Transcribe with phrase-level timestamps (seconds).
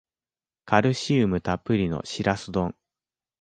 [0.65, 2.73] カルシウムたっぷりのシラス丼